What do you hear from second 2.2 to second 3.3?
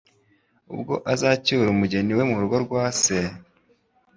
mu rugo rwa Se,